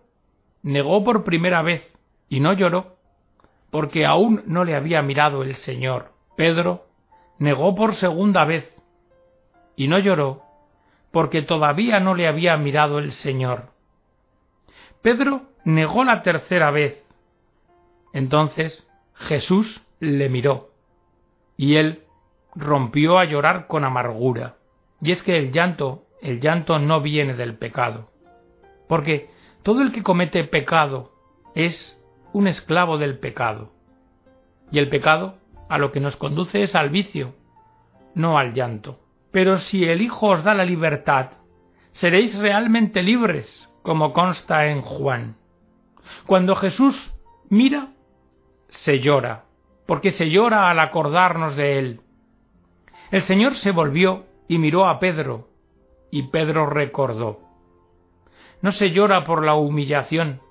negó 0.62 1.06
por 1.06 1.24
primera 1.24 1.62
vez 1.62 1.90
y 2.28 2.42
no 2.42 2.52
lloró, 2.52 2.98
porque 3.72 4.06
aún 4.06 4.44
no 4.46 4.66
le 4.66 4.76
había 4.76 5.02
mirado 5.02 5.42
el 5.42 5.56
Señor. 5.56 6.12
Pedro 6.36 6.86
negó 7.40 7.76
por 7.76 7.96
segunda 7.96 8.44
vez 8.44 8.70
y 9.78 9.88
no 9.88 10.00
lloró 10.00 10.44
porque 11.12 11.44
todavía 11.44 12.02
no 12.02 12.14
le 12.14 12.28
había 12.28 12.58
mirado 12.58 13.00
el 13.00 13.14
Señor. 13.14 13.72
Pedro 15.02 15.44
negó 15.64 16.04
la 16.04 16.24
tercera 16.24 16.72
vez. 16.72 17.02
Entonces 18.12 18.86
Jesús 19.14 19.82
le 20.02 20.28
miró 20.28 20.72
y 21.58 21.76
él 21.76 22.04
rompió 22.56 23.20
a 23.20 23.26
llorar 23.26 23.68
con 23.68 23.84
amargura. 23.84 24.56
Y 25.02 25.12
es 25.12 25.22
que 25.22 25.38
el 25.38 25.52
llanto 25.52 26.08
el 26.22 26.40
llanto 26.40 26.80
no 26.80 27.02
viene 27.02 27.34
del 27.34 27.56
pecado, 27.56 28.10
porque 28.88 29.30
todo 29.64 29.82
el 29.82 29.92
que 29.92 30.04
comete 30.04 30.44
pecado 30.44 31.12
es 31.54 32.02
un 32.34 32.48
esclavo 32.48 32.98
del 32.98 33.20
pecado, 33.20 33.72
y 34.72 34.80
el 34.80 34.90
pecado 34.90 35.38
a 35.70 35.78
lo 35.78 35.92
que 35.92 36.00
nos 36.00 36.16
conduce 36.16 36.62
es 36.62 36.76
al 36.76 36.90
vicio, 36.90 37.36
no 38.16 38.38
al 38.38 38.54
llanto. 38.54 39.00
Pero 39.32 39.58
si 39.58 39.86
el 39.86 40.02
Hijo 40.02 40.28
os 40.28 40.44
da 40.44 40.54
la 40.54 40.66
libertad, 40.66 41.32
seréis 41.92 42.38
realmente 42.38 43.04
libres, 43.04 43.70
como 43.84 44.14
consta 44.14 44.68
en 44.68 44.82
Juan. 44.82 45.36
Cuando 46.26 46.56
Jesús 46.56 47.14
mira, 47.50 47.90
se 48.70 49.00
llora, 49.00 49.46
porque 49.88 50.12
se 50.12 50.30
llora 50.30 50.70
al 50.70 50.80
acordarnos 50.80 51.56
de 51.56 51.80
él. 51.80 52.02
El 53.10 53.22
Señor 53.24 53.56
se 53.56 53.72
volvió 53.72 54.26
y 54.48 54.60
miró 54.60 54.86
a 54.86 55.00
Pedro, 55.00 55.48
y 56.12 56.24
Pedro 56.24 56.66
recordó. 56.68 57.40
No 58.62 58.72
se 58.72 58.92
llora 58.92 59.24
por 59.24 59.46
la 59.46 59.56
humillación, 59.56 60.42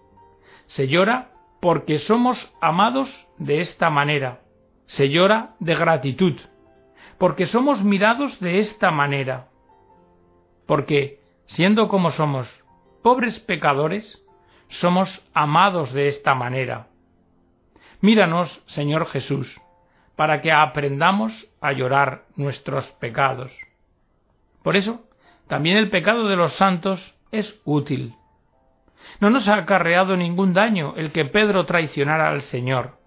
se 0.66 0.88
llora 0.88 1.31
porque 1.61 1.99
somos 1.99 2.55
amados 2.61 3.28
de 3.38 3.61
esta 3.61 3.90
manera, 3.90 4.40
se 4.87 5.11
llora 5.11 5.55
de 5.61 5.75
gratitud, 5.75 6.40
porque 7.19 7.47
somos 7.47 7.83
mirados 7.83 8.40
de 8.40 8.61
esta 8.61 8.90
manera, 8.90 9.49
porque, 10.66 11.21
siendo 11.47 11.88
como 11.88 12.11
somos 12.11 12.64
pobres 13.02 13.38
pecadores, 13.38 14.25
somos 14.69 15.25
amados 15.35 15.93
de 15.93 16.09
esta 16.09 16.35
manera. 16.35 16.88
Míranos, 18.00 18.62
Señor 18.67 19.07
Jesús, 19.07 19.61
para 20.17 20.41
que 20.41 20.53
aprendamos 20.53 21.49
a 21.61 21.73
llorar 21.73 22.25
nuestros 22.37 22.91
pecados. 22.93 23.53
Por 24.62 24.76
eso, 24.76 25.05
también 25.47 25.76
el 25.76 25.91
pecado 25.91 26.29
de 26.29 26.37
los 26.37 26.55
santos 26.55 27.15
es 27.31 27.61
útil. 27.65 28.15
No 29.21 29.31
nos 29.31 29.49
ha 29.49 29.55
acarreado 29.55 30.17
ningún 30.17 30.53
daño 30.53 30.95
el 30.97 31.12
que 31.12 31.25
Pedro 31.25 31.67
traicionara 31.67 32.29
al 32.29 32.43
Señor. 32.43 32.99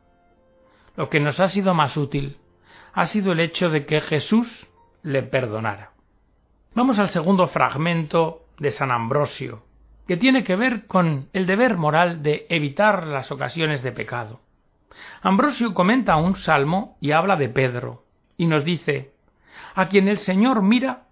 Lo 0.96 1.10
que 1.10 1.20
nos 1.20 1.40
ha 1.40 1.48
sido 1.48 1.74
más 1.74 1.98
útil 1.98 2.38
ha 2.94 3.06
sido 3.06 3.32
el 3.32 3.40
hecho 3.40 3.70
de 3.70 3.86
que 3.86 4.02
Jesús 4.02 4.68
le 5.04 5.24
perdonara. 5.24 5.92
Vamos 6.74 7.00
al 7.00 7.10
segundo 7.10 7.48
fragmento 7.48 8.46
de 8.58 8.72
San 8.72 8.92
Ambrosio, 8.92 9.64
que 10.08 10.18
tiene 10.18 10.44
que 10.44 10.56
ver 10.56 10.88
con 10.88 11.30
el 11.34 11.46
deber 11.46 11.78
moral 11.78 12.24
de 12.24 12.46
evitar 12.50 13.08
las 13.08 13.32
ocasiones 13.32 13.84
de 13.84 13.92
pecado. 13.92 14.42
Ambrosio 15.22 15.74
comenta 15.74 16.16
un 16.16 16.36
salmo 16.36 16.98
y 17.00 17.12
habla 17.12 17.36
de 17.36 17.50
Pedro, 17.50 18.06
y 18.38 18.46
nos 18.46 18.64
dice 18.64 19.14
A 19.76 19.88
quien 19.88 20.08
el 20.08 20.20
Señor 20.20 20.62
mira, 20.62 21.08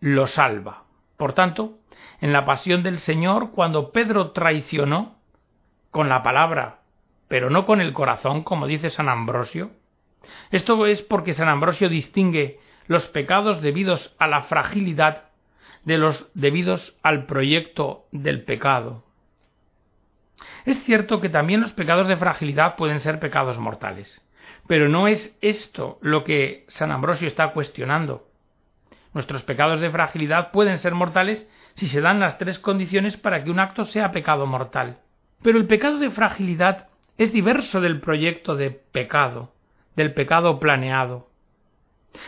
lo 0.00 0.26
salva. 0.26 0.84
Por 1.16 1.32
tanto, 1.32 1.78
en 2.20 2.32
la 2.32 2.44
pasión 2.44 2.82
del 2.82 2.98
Señor, 2.98 3.52
cuando 3.52 3.92
Pedro 3.92 4.32
traicionó 4.32 5.16
con 5.90 6.08
la 6.08 6.22
palabra, 6.22 6.80
pero 7.28 7.50
no 7.50 7.66
con 7.66 7.80
el 7.80 7.92
corazón, 7.92 8.42
como 8.42 8.66
dice 8.66 8.90
San 8.90 9.08
Ambrosio, 9.08 9.70
esto 10.50 10.86
es 10.86 11.02
porque 11.02 11.34
San 11.34 11.48
Ambrosio 11.48 11.88
distingue 11.88 12.60
los 12.86 13.08
pecados 13.08 13.62
debidos 13.62 14.14
a 14.18 14.26
la 14.26 14.42
fragilidad 14.42 15.24
de 15.84 15.98
los 15.98 16.30
debidos 16.34 16.96
al 17.02 17.26
proyecto 17.26 18.06
del 18.12 18.44
pecado. 18.44 19.04
Es 20.64 20.82
cierto 20.84 21.20
que 21.20 21.28
también 21.28 21.60
los 21.60 21.72
pecados 21.72 22.08
de 22.08 22.16
fragilidad 22.16 22.76
pueden 22.76 23.00
ser 23.00 23.20
pecados 23.20 23.58
mortales, 23.58 24.22
pero 24.66 24.88
no 24.88 25.08
es 25.08 25.36
esto 25.40 25.98
lo 26.00 26.24
que 26.24 26.64
San 26.68 26.92
Ambrosio 26.92 27.28
está 27.28 27.52
cuestionando. 27.52 28.26
Nuestros 29.14 29.42
pecados 29.42 29.80
de 29.80 29.90
fragilidad 29.90 30.52
pueden 30.52 30.78
ser 30.78 30.94
mortales 30.94 31.46
si 31.74 31.88
se 31.88 32.00
dan 32.00 32.20
las 32.20 32.38
tres 32.38 32.58
condiciones 32.58 33.16
para 33.16 33.44
que 33.44 33.50
un 33.50 33.60
acto 33.60 33.84
sea 33.84 34.12
pecado 34.12 34.46
mortal. 34.46 34.98
Pero 35.42 35.58
el 35.58 35.66
pecado 35.66 35.98
de 35.98 36.10
fragilidad 36.10 36.88
es 37.18 37.32
diverso 37.32 37.80
del 37.80 38.00
proyecto 38.00 38.56
de 38.56 38.70
pecado, 38.70 39.52
del 39.96 40.14
pecado 40.14 40.58
planeado. 40.58 41.28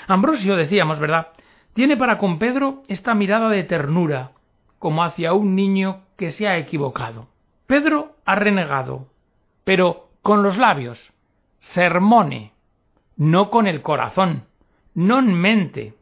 Ambrosio, 0.06 0.56
decíamos, 0.56 0.98
¿verdad?, 0.98 1.28
tiene 1.74 1.96
para 1.96 2.18
con 2.18 2.38
Pedro 2.38 2.82
esta 2.88 3.14
mirada 3.14 3.48
de 3.48 3.64
ternura, 3.64 4.32
como 4.78 5.02
hacia 5.02 5.32
un 5.32 5.56
niño 5.56 6.02
que 6.16 6.30
se 6.30 6.46
ha 6.46 6.56
equivocado. 6.58 7.28
Pedro 7.74 8.14
ha 8.24 8.36
renegado, 8.36 9.08
pero 9.64 10.08
con 10.22 10.44
los 10.44 10.58
labios, 10.58 11.12
sermone, 11.58 12.52
no 13.16 13.50
con 13.50 13.66
el 13.66 13.82
corazón, 13.82 14.46
non 14.94 15.34
mente. 15.34 15.98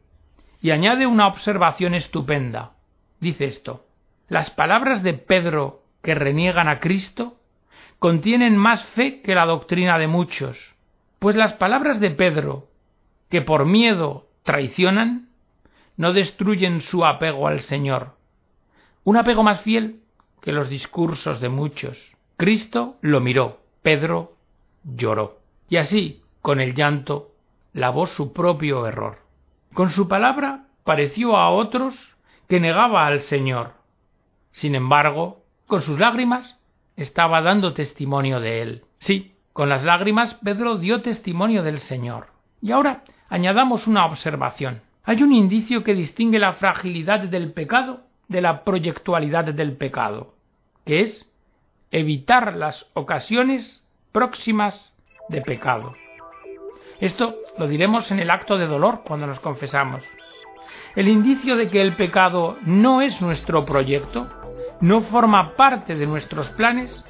Y 0.61 0.69
añade 0.69 1.07
una 1.07 1.25
observación 1.25 1.95
estupenda 1.95 2.73
dice 3.19 3.45
esto. 3.45 3.87
Las 4.29 4.51
palabras 4.51 5.01
de 5.01 5.15
Pedro 5.15 5.81
que 6.03 6.13
reniegan 6.13 6.69
a 6.69 6.79
Cristo 6.79 7.41
contienen 7.97 8.55
más 8.55 8.85
fe 8.93 9.23
que 9.23 9.33
la 9.33 9.47
doctrina 9.47 9.97
de 9.97 10.05
muchos, 10.05 10.75
pues 11.17 11.35
las 11.35 11.53
palabras 11.53 11.99
de 11.99 12.11
Pedro, 12.11 12.67
que 13.31 13.41
por 13.41 13.65
miedo 13.65 14.27
traicionan, 14.43 15.29
no 15.97 16.13
destruyen 16.13 16.81
su 16.81 17.03
apego 17.03 17.47
al 17.47 17.61
Señor. 17.61 18.15
Un 19.03 19.17
apego 19.17 19.41
más 19.41 19.61
fiel 19.61 20.02
que 20.43 20.51
los 20.51 20.67
discursos 20.67 21.39
de 21.39 21.47
muchos. 21.47 21.97
Cristo 22.35 22.97
lo 23.01 23.21
miró, 23.21 23.61
Pedro 23.81 24.33
lloró. 24.83 25.39
Y 25.69 25.77
así, 25.77 26.21
con 26.41 26.59
el 26.59 26.75
llanto, 26.75 27.31
lavó 27.71 28.05
su 28.05 28.33
propio 28.33 28.85
error. 28.85 29.19
Con 29.73 29.89
su 29.89 30.09
palabra 30.09 30.65
pareció 30.83 31.37
a 31.37 31.49
otros 31.49 31.95
que 32.49 32.59
negaba 32.59 33.07
al 33.07 33.21
Señor. 33.21 33.75
Sin 34.51 34.75
embargo, 34.75 35.43
con 35.65 35.81
sus 35.81 35.97
lágrimas 35.97 36.59
estaba 36.97 37.41
dando 37.41 37.73
testimonio 37.73 38.41
de 38.41 38.61
él. 38.61 38.83
Sí, 38.99 39.31
con 39.53 39.69
las 39.69 39.85
lágrimas 39.85 40.33
Pedro 40.43 40.77
dio 40.77 41.01
testimonio 41.01 41.63
del 41.63 41.79
Señor. 41.79 42.27
Y 42.61 42.71
ahora 42.71 43.05
añadamos 43.29 43.87
una 43.87 44.05
observación. 44.05 44.81
Hay 45.05 45.23
un 45.23 45.31
indicio 45.31 45.85
que 45.85 45.95
distingue 45.95 46.37
la 46.37 46.53
fragilidad 46.53 47.21
del 47.21 47.53
pecado 47.53 48.01
de 48.33 48.41
la 48.41 48.65
proyectualidad 48.65 49.45
del 49.45 49.77
pecado, 49.77 50.33
que 50.85 51.01
es 51.01 51.31
evitar 51.91 52.57
las 52.57 52.89
ocasiones 52.93 53.85
próximas 54.11 54.91
de 55.29 55.41
pecado. 55.41 55.93
Esto 56.99 57.35
lo 57.57 57.67
diremos 57.67 58.11
en 58.11 58.19
el 58.19 58.31
acto 58.31 58.57
de 58.57 58.65
dolor 58.65 59.03
cuando 59.05 59.27
nos 59.27 59.39
confesamos. 59.39 60.03
El 60.95 61.07
indicio 61.07 61.55
de 61.55 61.69
que 61.69 61.79
el 61.79 61.95
pecado 61.95 62.57
no 62.65 63.01
es 63.01 63.21
nuestro 63.21 63.65
proyecto, 63.65 64.27
no 64.81 65.01
forma 65.01 65.55
parte 65.55 65.95
de 65.95 66.07
nuestros 66.07 66.49
planes, 66.49 67.03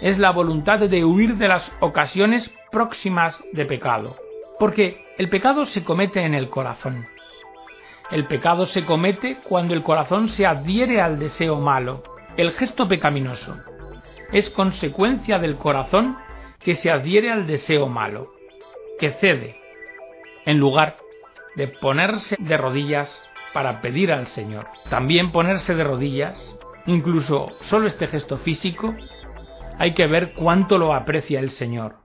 es 0.00 0.18
la 0.18 0.32
voluntad 0.32 0.80
de 0.80 1.04
huir 1.04 1.36
de 1.36 1.48
las 1.48 1.72
ocasiones 1.80 2.52
próximas 2.70 3.40
de 3.52 3.64
pecado. 3.64 4.16
Porque 4.58 5.04
el 5.18 5.28
pecado 5.28 5.66
se 5.66 5.84
comete 5.84 6.24
en 6.24 6.34
el 6.34 6.50
corazón. 6.50 7.13
El 8.14 8.28
pecado 8.28 8.66
se 8.66 8.84
comete 8.84 9.38
cuando 9.42 9.74
el 9.74 9.82
corazón 9.82 10.28
se 10.28 10.46
adhiere 10.46 11.00
al 11.00 11.18
deseo 11.18 11.58
malo. 11.58 12.04
El 12.36 12.52
gesto 12.52 12.86
pecaminoso 12.86 13.58
es 14.30 14.50
consecuencia 14.50 15.40
del 15.40 15.56
corazón 15.56 16.16
que 16.60 16.76
se 16.76 16.92
adhiere 16.92 17.32
al 17.32 17.48
deseo 17.48 17.88
malo, 17.88 18.30
que 19.00 19.10
cede, 19.14 19.56
en 20.46 20.60
lugar 20.60 20.94
de 21.56 21.66
ponerse 21.66 22.36
de 22.38 22.56
rodillas 22.56 23.12
para 23.52 23.80
pedir 23.80 24.12
al 24.12 24.28
Señor. 24.28 24.68
También 24.88 25.32
ponerse 25.32 25.74
de 25.74 25.82
rodillas, 25.82 26.56
incluso 26.86 27.48
solo 27.62 27.88
este 27.88 28.06
gesto 28.06 28.38
físico, 28.38 28.94
hay 29.76 29.94
que 29.94 30.06
ver 30.06 30.34
cuánto 30.34 30.78
lo 30.78 30.94
aprecia 30.94 31.40
el 31.40 31.50
Señor. 31.50 31.96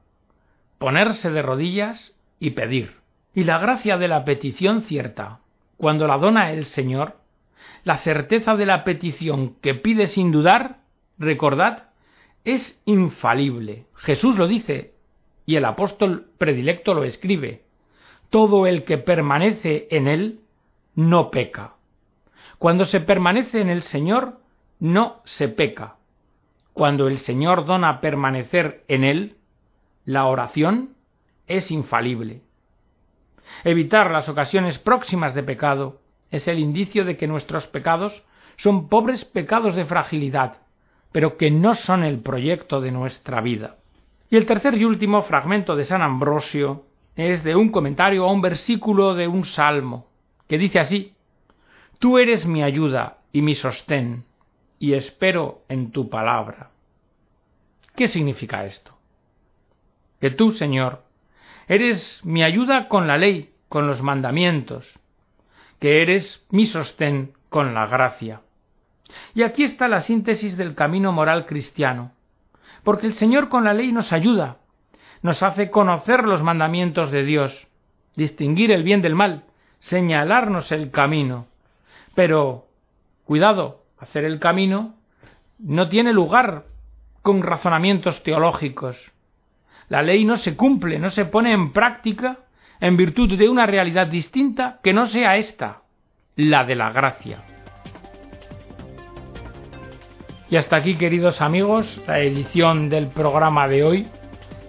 Ponerse 0.80 1.30
de 1.30 1.44
rodillas 1.44 2.16
y 2.40 2.50
pedir. 2.50 2.96
Y 3.36 3.44
la 3.44 3.60
gracia 3.60 4.00
de 4.00 4.08
la 4.08 4.26
petición 4.26 4.82
cierta, 4.82 5.42
cuando 5.80 6.08
la 6.08 6.18
dona 6.18 6.52
el 6.52 6.66
Señor, 6.66 7.16
la 7.86 8.00
certeza 8.00 8.58
de 8.58 8.66
la 8.66 8.84
petición 8.84 9.56
que 9.62 9.76
pide 9.76 10.08
sin 10.08 10.30
dudar, 10.30 10.82
recordad, 11.18 11.86
es 12.44 12.82
infalible. 12.84 13.86
Jesús 13.96 14.38
lo 14.38 14.48
dice, 14.48 14.94
y 15.46 15.56
el 15.56 15.64
apóstol 15.64 16.28
predilecto 16.38 16.94
lo 16.94 17.06
escribe 17.06 17.64
todo 18.30 18.68
el 18.68 18.84
que 18.84 18.98
permanece 18.98 19.88
en 19.90 20.08
él 20.08 20.42
no 20.96 21.32
peca. 21.32 21.76
Cuando 22.58 22.84
se 22.86 23.00
permanece 23.00 23.62
en 23.62 23.70
el 23.70 23.84
Señor, 23.84 24.38
no 24.80 25.22
se 25.24 25.48
peca. 25.48 25.96
Cuando 26.74 27.08
el 27.08 27.20
Señor 27.20 27.66
dona 27.66 28.02
permanecer 28.02 28.84
en 28.90 29.06
él, 29.06 29.38
la 30.04 30.26
oración 30.26 30.96
es 31.48 31.72
infalible. 31.72 32.42
Evitar 33.64 34.12
las 34.12 34.30
ocasiones 34.30 34.80
próximas 34.80 35.34
de 35.34 35.44
pecado 35.44 36.02
es 36.32 36.48
el 36.48 36.60
indicio 36.60 37.06
de 37.06 37.18
que 37.18 37.28
nuestros 37.28 37.68
pecados 37.68 38.24
son 38.58 38.90
pobres 38.90 39.26
pecados 39.26 39.76
de 39.76 39.86
fragilidad, 39.86 40.58
pero 41.12 41.38
que 41.38 41.50
no 41.50 41.76
son 41.76 42.04
el 42.04 42.20
proyecto 42.20 42.82
de 42.82 42.92
nuestra 42.92 43.42
vida. 43.42 43.78
Y 44.30 44.38
el 44.38 44.46
tercer 44.46 44.76
y 44.76 44.86
último 44.86 45.24
fragmento 45.24 45.76
de 45.76 45.86
San 45.86 46.02
Ambrosio 46.02 46.86
es 47.16 47.44
de 47.44 47.56
un 47.56 47.70
comentario 47.70 48.26
a 48.26 48.32
un 48.32 48.42
versículo 48.42 49.16
de 49.16 49.28
un 49.28 49.44
salmo, 49.46 50.08
que 50.48 50.58
dice 50.58 50.80
así 50.80 51.16
Tú 52.00 52.18
eres 52.18 52.46
mi 52.46 52.64
ayuda 52.64 53.18
y 53.32 53.42
mi 53.42 53.56
sostén, 53.56 54.26
y 54.78 54.94
espero 54.94 55.64
en 55.68 55.92
tu 55.92 56.10
palabra. 56.10 56.72
¿Qué 57.96 58.08
significa 58.08 58.66
esto? 58.66 58.98
Que 60.22 60.32
tú, 60.32 60.52
Señor, 60.52 61.04
eres 61.70 62.20
mi 62.26 62.44
ayuda 62.44 62.88
con 62.88 63.08
la 63.08 63.18
ley, 63.18 63.52
con 63.70 63.86
los 63.86 64.02
mandamientos, 64.02 64.92
que 65.80 66.02
eres 66.02 66.44
mi 66.50 66.66
sostén 66.66 67.34
con 67.50 67.76
la 67.76 67.86
gracia. 67.86 68.42
Y 69.36 69.44
aquí 69.44 69.64
está 69.64 69.88
la 69.88 70.02
síntesis 70.02 70.58
del 70.58 70.74
camino 70.74 71.12
moral 71.12 71.46
cristiano, 71.46 72.12
porque 72.84 73.06
el 73.06 73.14
Señor 73.14 73.50
con 73.50 73.64
la 73.64 73.76
ley 73.76 73.92
nos 73.92 74.12
ayuda, 74.12 74.58
nos 75.22 75.44
hace 75.44 75.70
conocer 75.70 76.24
los 76.24 76.42
mandamientos 76.42 77.12
de 77.12 77.24
Dios, 77.24 77.68
distinguir 78.16 78.72
el 78.72 78.82
bien 78.84 79.04
del 79.04 79.14
mal, 79.14 79.44
señalarnos 79.78 80.72
el 80.72 80.90
camino. 80.90 81.46
Pero, 82.16 82.66
cuidado, 83.26 83.84
hacer 84.00 84.26
el 84.26 84.40
camino 84.40 84.96
no 85.60 85.88
tiene 85.88 86.14
lugar 86.14 86.66
con 87.22 87.44
razonamientos 87.44 88.24
teológicos. 88.24 89.12
La 89.90 90.04
ley 90.04 90.24
no 90.24 90.38
se 90.38 90.56
cumple, 90.56 91.00
no 91.00 91.10
se 91.10 91.26
pone 91.26 91.52
en 91.52 91.74
práctica 91.74 92.38
en 92.80 92.96
virtud 92.96 93.38
de 93.38 93.50
una 93.50 93.66
realidad 93.66 94.08
distinta 94.08 94.80
que 94.84 94.94
no 94.94 95.08
sea 95.08 95.36
esta, 95.36 95.82
la 96.36 96.64
de 96.64 96.76
la 96.76 96.92
gracia. 96.92 97.44
Y 100.50 100.56
hasta 100.56 100.78
aquí, 100.78 100.96
queridos 100.96 101.42
amigos, 101.42 102.02
la 102.08 102.20
edición 102.20 102.90
del 102.90 103.08
programa 103.08 103.68
de 103.68 103.84
hoy, 103.84 104.08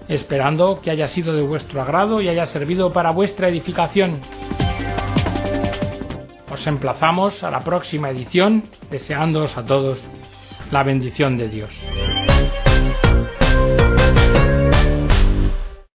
esperando 0.08 0.80
que 0.80 0.90
haya 0.90 1.06
sido 1.06 1.34
de 1.34 1.42
vuestro 1.42 1.80
agrado 1.80 2.20
y 2.20 2.28
haya 2.28 2.46
servido 2.46 2.92
para 2.92 3.10
vuestra 3.10 3.48
edificación. 3.48 4.20
Os 6.50 6.66
emplazamos 6.66 7.44
a 7.44 7.50
la 7.50 7.62
próxima 7.62 8.10
edición, 8.10 8.64
deseándoos 8.90 9.56
a 9.56 9.64
todos 9.64 10.02
la 10.70 10.82
bendición 10.82 11.36
de 11.38 11.48
Dios. 11.48 11.72